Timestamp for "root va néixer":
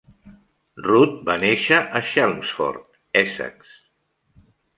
0.85-1.79